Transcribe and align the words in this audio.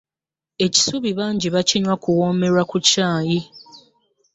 Ekisubi 0.65 1.09
bangi 1.19 1.47
bakinywa 1.55 1.95
kuwoomerwa 2.03 2.63
ku 2.69 2.77
caayi. 2.87 3.39